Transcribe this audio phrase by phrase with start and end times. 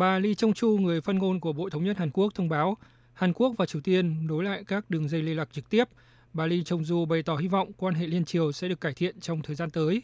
[0.00, 2.76] Bà Lee Chung Chu, người phát ngôn của Bộ Thống nhất Hàn Quốc thông báo
[3.12, 5.84] Hàn Quốc và Triều Tiên nối lại các đường dây liên lạc trực tiếp.
[6.32, 8.92] Bà Lee Chung Ju bày tỏ hy vọng quan hệ liên triều sẽ được cải
[8.92, 10.02] thiện trong thời gian tới.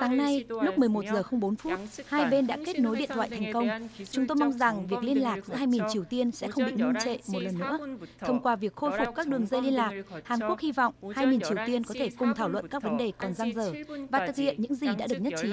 [0.00, 1.72] Sáng nay, lúc 11 giờ 04 phút,
[2.06, 3.68] hai bên đã kết nối điện thoại thành công.
[4.10, 6.72] Chúng tôi mong rằng việc liên lạc giữa hai miền Triều Tiên sẽ không bị
[6.72, 7.78] ngưng trệ một lần nữa.
[8.20, 9.92] Thông qua việc khôi phục các đường dây liên lạc,
[10.24, 12.96] Hàn Quốc hy vọng hai miền Triều Tiên có thể cùng thảo luận các vấn
[12.96, 13.72] đề còn dang dở
[14.10, 15.50] và thực hiện những gì đã được nhất trí.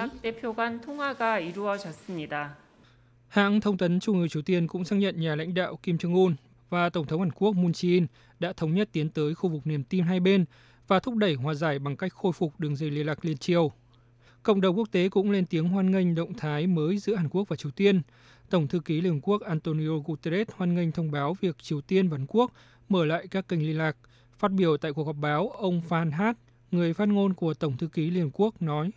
[3.27, 6.34] Hãng thông tấn Trung ương Triều Tiên cũng xác nhận nhà lãnh đạo Kim Jong-un
[6.70, 8.05] và Tổng thống Hàn Quốc Moon Jae-in
[8.39, 10.45] đã thống nhất tiến tới khu vực niềm tin hai bên
[10.88, 13.72] và thúc đẩy hòa giải bằng cách khôi phục đường dây liên lạc liên triều.
[14.44, 17.48] Cộng đồng quốc tế cũng lên tiếng hoan nghênh động thái mới giữa Hàn Quốc
[17.48, 18.02] và Triều Tiên.
[18.50, 22.09] Tổng thư ký Liên Hợp Quốc Antonio Guterres hoan nghênh thông báo việc Triều Tiên
[22.09, 22.52] và Hàn Quốc
[22.90, 23.98] mở lại các kênh liên lạc.
[24.38, 26.38] Phát biểu tại cuộc họp báo, ông Phan Hát,
[26.72, 28.92] người phát ngôn của Tổng thư ký Liên Hợp Quốc nói: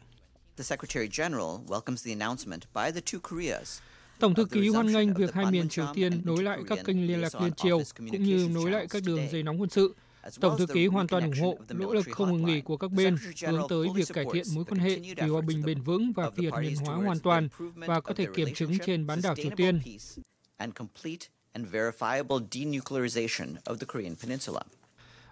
[0.57, 3.81] The Secretary General welcomes the announcement by the two Koreas
[4.21, 7.21] Tổng thư ký hoan nghênh việc hai miền Triều Tiên nối lại các kênh liên
[7.21, 9.95] lạc liên triều cũng như nối lại các đường dây nóng quân sự.
[10.41, 13.17] Tổng thư ký hoàn toàn ủng hộ nỗ lực không ngừng nghỉ của các bên
[13.47, 16.45] hướng tới việc cải thiện mối quan hệ vì hòa bình bền vững và phi
[16.45, 19.81] hạt nhân hóa hoàn toàn và có thể kiểm chứng trên bán đảo Triều Tiên.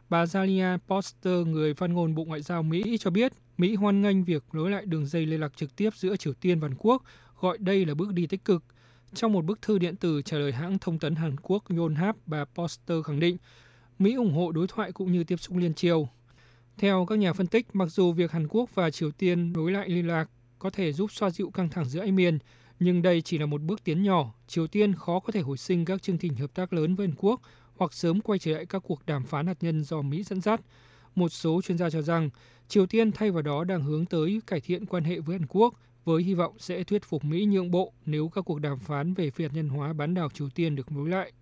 [0.08, 4.24] Bà Zalia Poster, người phát ngôn Bộ Ngoại giao Mỹ cho biết Mỹ hoan nghênh
[4.24, 7.02] việc nối lại đường dây liên lạc trực tiếp giữa Triều Tiên và Hàn Quốc,
[7.40, 8.64] gọi đây là bước đi tích cực.
[9.14, 12.44] Trong một bức thư điện tử trả lời hãng thông tấn Hàn Quốc Yonhap, bà
[12.44, 13.36] Poster khẳng định
[13.98, 16.08] Mỹ ủng hộ đối thoại cũng như tiếp xúc liên triều.
[16.76, 19.88] Theo các nhà phân tích, mặc dù việc Hàn Quốc và Triều Tiên nối lại
[19.88, 22.38] liên lạc có thể giúp xoa dịu căng thẳng giữa hai miền,
[22.80, 24.34] nhưng đây chỉ là một bước tiến nhỏ.
[24.46, 27.16] Triều Tiên khó có thể hồi sinh các chương trình hợp tác lớn với Hàn
[27.18, 27.40] Quốc
[27.76, 30.60] hoặc sớm quay trở lại các cuộc đàm phán hạt nhân do Mỹ dẫn dắt.
[31.14, 32.30] Một số chuyên gia cho rằng
[32.68, 35.74] Triều Tiên thay vào đó đang hướng tới cải thiện quan hệ với Hàn Quốc
[36.04, 39.30] với hy vọng sẽ thuyết phục Mỹ nhượng bộ nếu các cuộc đàm phán về
[39.30, 41.32] phi hạt nhân hóa bán đảo Triều Tiên được nối lại.